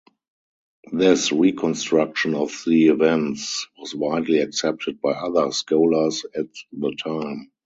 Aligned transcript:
This 0.91 1.31
reconstruction 1.31 2.33
of 2.33 2.51
the 2.65 2.87
events 2.87 3.67
was 3.77 3.93
widely 3.93 4.39
accepted 4.39 4.99
by 4.99 5.11
other 5.11 5.51
scholars 5.51 6.25
at 6.35 6.47
the 6.73 6.95
time. 6.95 7.51